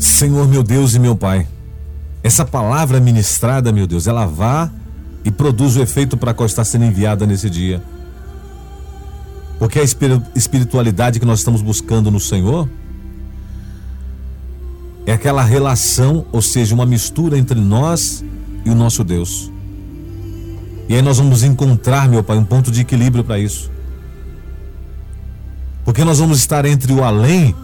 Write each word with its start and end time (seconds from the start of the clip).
Senhor, 0.00 0.48
meu 0.48 0.62
Deus 0.62 0.94
e 0.94 0.98
meu 0.98 1.14
Pai, 1.14 1.46
essa 2.22 2.44
palavra 2.44 2.98
ministrada, 2.98 3.70
meu 3.70 3.86
Deus, 3.86 4.06
ela 4.06 4.26
vá 4.26 4.70
e 5.24 5.30
produz 5.30 5.76
o 5.76 5.82
efeito 5.82 6.16
para 6.16 6.32
qual 6.32 6.46
está 6.46 6.64
sendo 6.64 6.86
enviada 6.86 7.26
nesse 7.26 7.50
dia. 7.50 7.82
Porque 9.58 9.78
a 9.78 9.82
espiritualidade 10.34 11.20
que 11.20 11.26
nós 11.26 11.40
estamos 11.40 11.60
buscando 11.60 12.10
no 12.10 12.18
Senhor 12.18 12.66
é 15.04 15.12
aquela 15.12 15.42
relação, 15.42 16.24
ou 16.32 16.40
seja, 16.40 16.74
uma 16.74 16.86
mistura 16.86 17.36
entre 17.36 17.60
nós 17.60 18.24
e 18.64 18.70
o 18.70 18.74
nosso 18.74 19.04
Deus. 19.04 19.52
E 20.88 20.94
aí 20.94 21.02
nós 21.02 21.18
vamos 21.18 21.42
encontrar, 21.42 22.08
meu 22.08 22.24
Pai, 22.24 22.38
um 22.38 22.44
ponto 22.44 22.70
de 22.70 22.80
equilíbrio 22.80 23.22
para 23.22 23.38
isso. 23.38 23.70
Porque 25.84 26.04
nós 26.04 26.18
vamos 26.18 26.38
estar 26.38 26.64
entre 26.64 26.90
o 26.92 27.04
além 27.04 27.54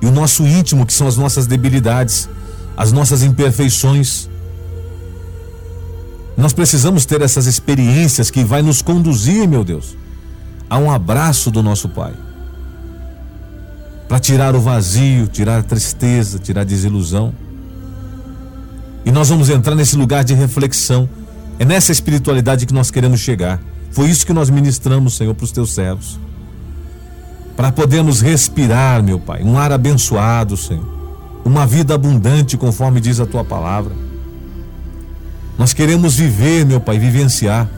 e 0.00 0.06
o 0.06 0.10
nosso 0.10 0.46
íntimo, 0.46 0.84
que 0.84 0.92
são 0.92 1.06
as 1.06 1.16
nossas 1.16 1.46
debilidades, 1.46 2.28
as 2.76 2.92
nossas 2.92 3.22
imperfeições. 3.22 4.28
Nós 6.36 6.52
precisamos 6.52 7.06
ter 7.06 7.22
essas 7.22 7.46
experiências 7.46 8.30
que 8.30 8.44
vai 8.44 8.60
nos 8.62 8.82
conduzir, 8.82 9.48
meu 9.48 9.64
Deus, 9.64 9.96
a 10.68 10.76
um 10.78 10.90
abraço 10.90 11.50
do 11.50 11.62
nosso 11.62 11.88
Pai. 11.88 12.12
Para 14.06 14.20
tirar 14.20 14.54
o 14.54 14.60
vazio, 14.60 15.26
tirar 15.26 15.60
a 15.60 15.62
tristeza, 15.62 16.38
tirar 16.38 16.60
a 16.60 16.64
desilusão. 16.64 17.34
E 19.04 19.10
nós 19.10 19.30
vamos 19.30 19.48
entrar 19.48 19.74
nesse 19.74 19.96
lugar 19.96 20.22
de 20.22 20.34
reflexão. 20.34 21.08
É 21.58 21.64
nessa 21.64 21.90
espiritualidade 21.90 22.66
que 22.66 22.74
nós 22.74 22.90
queremos 22.90 23.20
chegar. 23.20 23.60
Foi 23.90 24.10
isso 24.10 24.26
que 24.26 24.32
nós 24.32 24.50
ministramos, 24.50 25.16
Senhor, 25.16 25.34
para 25.34 25.44
os 25.44 25.50
teus 25.50 25.72
servos. 25.72 26.18
Para 27.56 27.72
podermos 27.72 28.20
respirar, 28.20 29.02
meu 29.02 29.18
Pai, 29.18 29.42
um 29.42 29.58
ar 29.58 29.72
abençoado, 29.72 30.56
Senhor. 30.56 30.86
Uma 31.44 31.66
vida 31.66 31.94
abundante, 31.94 32.56
conforme 32.56 33.00
diz 33.00 33.18
a 33.18 33.26
tua 33.26 33.44
palavra. 33.44 33.92
Nós 35.58 35.72
queremos 35.72 36.16
viver, 36.16 36.66
meu 36.66 36.80
Pai, 36.80 36.98
vivenciar 36.98 37.68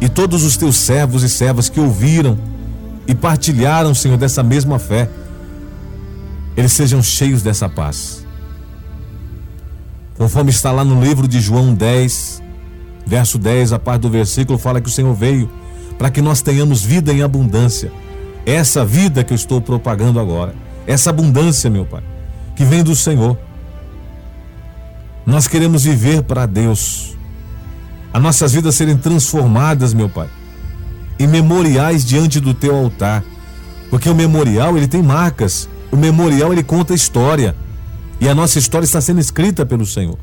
e 0.00 0.08
todos 0.08 0.44
os 0.44 0.56
teus 0.56 0.76
servos 0.76 1.22
e 1.22 1.28
servas 1.28 1.68
que 1.68 1.80
ouviram 1.80 2.38
e 3.06 3.14
partilharam, 3.14 3.94
Senhor, 3.94 4.16
dessa 4.16 4.42
mesma 4.42 4.78
fé, 4.78 5.08
eles 6.56 6.72
sejam 6.72 7.02
cheios 7.02 7.42
dessa 7.42 7.68
paz. 7.68 8.24
Conforme 10.16 10.50
está 10.50 10.70
lá 10.72 10.84
no 10.84 11.00
livro 11.02 11.26
de 11.26 11.40
João 11.40 11.72
10, 11.72 12.42
verso 13.06 13.38
10, 13.38 13.72
a 13.72 13.78
parte 13.78 14.02
do 14.02 14.10
versículo 14.10 14.58
fala 14.58 14.80
que 14.80 14.88
o 14.88 14.92
Senhor 14.92 15.14
veio 15.14 15.48
para 15.96 16.10
que 16.10 16.20
nós 16.20 16.42
tenhamos 16.42 16.84
vida 16.84 17.12
em 17.12 17.22
abundância. 17.22 17.90
Essa 18.48 18.82
vida 18.82 19.22
que 19.22 19.34
eu 19.34 19.36
estou 19.36 19.60
propagando 19.60 20.18
agora, 20.18 20.54
essa 20.86 21.10
abundância, 21.10 21.68
meu 21.68 21.84
Pai, 21.84 22.02
que 22.56 22.64
vem 22.64 22.82
do 22.82 22.96
Senhor. 22.96 23.36
Nós 25.26 25.46
queremos 25.46 25.84
viver 25.84 26.22
para 26.22 26.46
Deus 26.46 27.14
as 28.10 28.22
nossas 28.22 28.54
vidas 28.54 28.74
serem 28.74 28.96
transformadas, 28.96 29.92
meu 29.92 30.08
Pai, 30.08 30.30
em 31.18 31.26
memoriais 31.26 32.06
diante 32.06 32.40
do 32.40 32.54
teu 32.54 32.74
altar. 32.74 33.22
Porque 33.90 34.08
o 34.08 34.14
memorial, 34.14 34.78
ele 34.78 34.88
tem 34.88 35.02
marcas. 35.02 35.68
O 35.92 35.96
memorial, 35.96 36.50
ele 36.50 36.62
conta 36.62 36.94
história. 36.94 37.54
E 38.18 38.26
a 38.30 38.34
nossa 38.34 38.58
história 38.58 38.86
está 38.86 39.02
sendo 39.02 39.20
escrita 39.20 39.66
pelo 39.66 39.84
Senhor. 39.84 40.18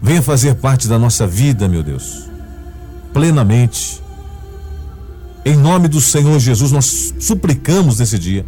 Venha 0.00 0.22
fazer 0.22 0.54
parte 0.54 0.88
da 0.88 0.98
nossa 0.98 1.26
vida, 1.26 1.68
meu 1.68 1.82
Deus, 1.82 2.30
plenamente. 3.12 4.01
Em 5.44 5.56
nome 5.56 5.88
do 5.88 6.00
Senhor 6.00 6.38
Jesus, 6.38 6.70
nós 6.70 7.14
suplicamos 7.18 7.98
nesse 7.98 8.18
dia. 8.18 8.46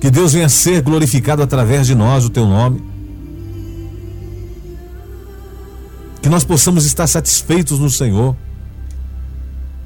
Que 0.00 0.10
Deus 0.10 0.34
venha 0.34 0.48
ser 0.48 0.82
glorificado 0.82 1.42
através 1.42 1.86
de 1.86 1.94
nós, 1.94 2.24
o 2.24 2.30
teu 2.30 2.46
nome. 2.46 2.96
que 6.26 6.30
nós 6.30 6.42
possamos 6.42 6.84
estar 6.84 7.06
satisfeitos 7.06 7.78
no 7.78 7.88
Senhor 7.88 8.34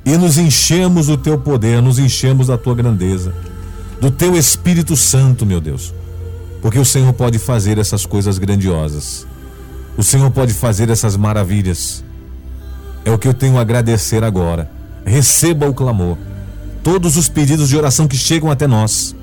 e 0.06 0.16
nos 0.16 0.38
enchemos 0.38 1.08
do 1.08 1.18
teu 1.18 1.38
poder, 1.38 1.82
nos 1.82 1.98
enchemos 1.98 2.46
da 2.46 2.56
tua 2.56 2.74
grandeza, 2.74 3.34
do 4.00 4.10
teu 4.10 4.34
Espírito 4.34 4.96
Santo, 4.96 5.44
meu 5.44 5.60
Deus, 5.60 5.92
porque 6.62 6.78
o 6.78 6.84
Senhor 6.84 7.12
pode 7.12 7.38
fazer 7.38 7.76
essas 7.76 8.06
coisas 8.06 8.38
grandiosas, 8.38 9.26
o 9.98 10.02
Senhor 10.02 10.30
pode 10.30 10.54
fazer 10.54 10.88
essas 10.88 11.14
maravilhas. 11.14 12.02
É 13.04 13.10
o 13.10 13.18
que 13.18 13.28
eu 13.28 13.34
tenho 13.34 13.58
a 13.58 13.62
agradecer 13.62 14.22
agora. 14.22 14.70
Receba 15.04 15.68
o 15.68 15.74
clamor, 15.74 16.16
todos 16.82 17.16
os 17.16 17.28
pedidos 17.28 17.68
de 17.68 17.76
oração 17.76 18.06
que 18.06 18.16
chegam 18.16 18.50
até 18.50 18.66
nós, 18.66 19.14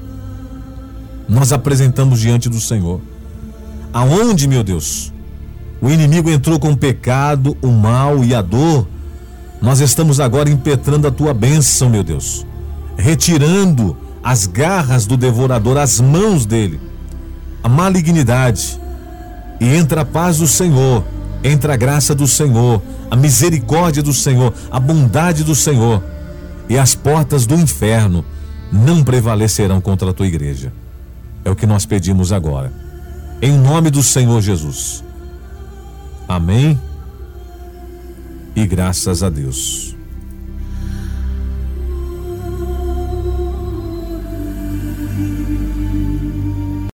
nós 1.27 1.51
apresentamos 1.51 2.19
diante 2.19 2.49
do 2.49 2.59
Senhor. 2.59 3.01
Aonde, 3.93 4.47
meu 4.47 4.63
Deus, 4.63 5.13
o 5.81 5.89
inimigo 5.89 6.29
entrou 6.29 6.59
com 6.59 6.71
o 6.71 6.77
pecado, 6.77 7.57
o 7.61 7.67
mal 7.67 8.23
e 8.23 8.33
a 8.33 8.41
dor. 8.41 8.87
Nós 9.61 9.79
estamos 9.79 10.19
agora 10.19 10.49
impetrando 10.49 11.07
a 11.07 11.11
tua 11.11 11.33
bênção, 11.33 11.89
meu 11.89 12.03
Deus, 12.03 12.45
retirando 12.97 13.97
as 14.23 14.45
garras 14.45 15.05
do 15.05 15.17
devorador, 15.17 15.77
as 15.77 15.99
mãos 15.99 16.45
dele, 16.45 16.79
a 17.63 17.69
malignidade. 17.69 18.79
E 19.59 19.75
entra 19.75 20.01
a 20.01 20.05
paz 20.05 20.37
do 20.37 20.47
Senhor, 20.47 21.03
entra 21.43 21.73
a 21.73 21.77
graça 21.77 22.13
do 22.13 22.27
Senhor, 22.27 22.81
a 23.09 23.15
misericórdia 23.15 24.03
do 24.03 24.13
Senhor, 24.13 24.53
a 24.71 24.79
bondade 24.79 25.43
do 25.43 25.55
Senhor. 25.55 26.03
E 26.69 26.77
as 26.77 26.95
portas 26.95 27.45
do 27.45 27.55
inferno 27.55 28.25
não 28.71 29.03
prevalecerão 29.03 29.79
contra 29.79 30.09
a 30.09 30.13
tua 30.13 30.27
igreja. 30.27 30.73
É 31.43 31.49
o 31.49 31.55
que 31.55 31.65
nós 31.65 31.85
pedimos 31.85 32.31
agora. 32.31 32.71
Em 33.41 33.57
nome 33.57 33.89
do 33.89 34.03
Senhor 34.03 34.41
Jesus. 34.41 35.03
Amém. 36.27 36.79
E 38.55 38.65
graças 38.65 39.23
a 39.23 39.29
Deus. 39.29 39.96